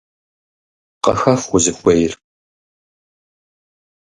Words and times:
Къыхэх 1.03 1.41
узыхуейр. 1.55 2.13